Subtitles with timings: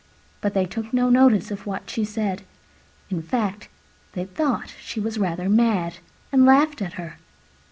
[0.41, 2.41] But they took no notice of what she said:
[3.11, 3.67] in fact,
[4.13, 5.97] they thought she was rather mad,
[6.31, 7.17] and laughed at her.